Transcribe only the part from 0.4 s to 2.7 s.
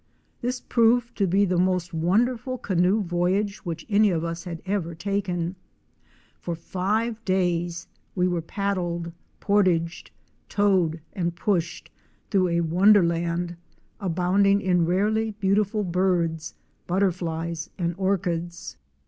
This proved to be the most wonderful